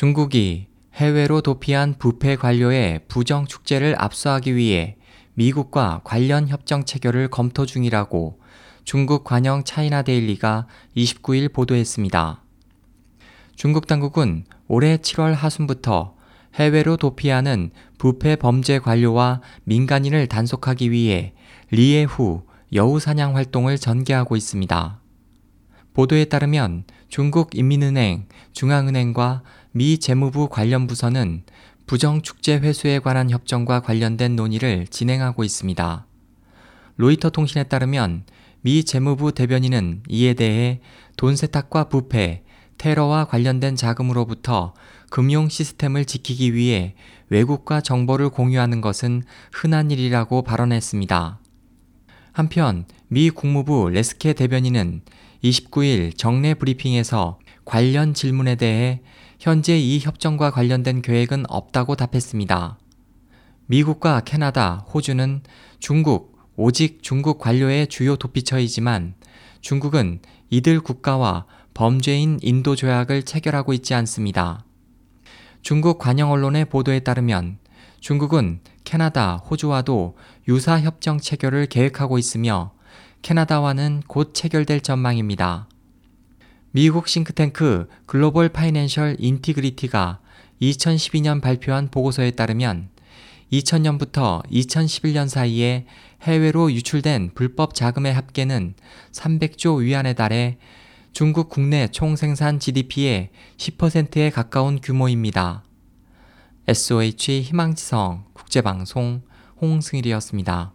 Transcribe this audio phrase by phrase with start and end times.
[0.00, 4.96] 중국이 해외로 도피한 부패 관료의 부정 축제를 압수하기 위해
[5.34, 8.40] 미국과 관련 협정 체결을 검토 중이라고
[8.84, 10.66] 중국 관영 차이나 데일리가
[10.96, 12.42] 29일 보도했습니다.
[13.56, 16.14] 중국 당국은 올해 7월 하순부터
[16.54, 21.34] 해외로 도피하는 부패 범죄 관료와 민간인을 단속하기 위해
[21.72, 24.99] 리에후 여우 사냥 활동을 전개하고 있습니다.
[25.94, 31.42] 보도에 따르면 중국 인민은행, 중앙은행과 미 재무부 관련 부서는
[31.86, 36.06] 부정축제 회수에 관한 협정과 관련된 논의를 진행하고 있습니다.
[36.96, 38.24] 로이터 통신에 따르면
[38.60, 40.80] 미 재무부 대변인은 이에 대해
[41.16, 42.44] 돈 세탁과 부패,
[42.78, 44.72] 테러와 관련된 자금으로부터
[45.10, 46.94] 금융 시스템을 지키기 위해
[47.28, 51.39] 외국과 정보를 공유하는 것은 흔한 일이라고 발언했습니다.
[52.32, 55.02] 한편 미 국무부 레스케 대변인은
[55.42, 59.00] 29일 정례 브리핑에서 관련 질문에 대해
[59.38, 62.78] 현재 이 협정과 관련된 계획은 없다고 답했습니다.
[63.66, 65.42] 미국과 캐나다, 호주는
[65.78, 69.14] 중국, 오직 중국 관료의 주요 도피처이지만
[69.60, 74.64] 중국은 이들 국가와 범죄인 인도 조약을 체결하고 있지 않습니다.
[75.62, 77.58] 중국 관영 언론의 보도에 따르면
[78.00, 78.60] 중국은
[78.90, 80.16] 캐나다, 호주와도
[80.48, 82.72] 유사 협정 체결을 계획하고 있으며
[83.22, 85.68] 캐나다와는 곧 체결될 전망입니다.
[86.72, 90.18] 미국 싱크탱크 글로벌 파이낸셜 인티그리티가
[90.60, 92.88] 2012년 발표한 보고서에 따르면
[93.52, 95.86] 2000년부터 2011년 사이에
[96.22, 98.74] 해외로 유출된 불법 자금의 합계는
[99.12, 100.58] 300조 위안에 달해
[101.12, 105.62] 중국 국내 총 생산 GDP의 10%에 가까운 규모입니다.
[106.66, 109.22] SOH 희망지성 국제방송
[109.60, 110.72] 홍승일이었습니다.